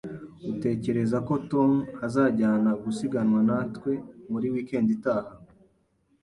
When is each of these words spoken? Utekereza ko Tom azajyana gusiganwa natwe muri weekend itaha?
Utekereza 0.53 1.17
ko 1.27 1.33
Tom 1.51 1.71
azajyana 2.05 2.71
gusiganwa 2.83 3.39
natwe 3.47 3.91
muri 4.31 4.47
weekend 4.53 4.87
itaha? 4.97 5.31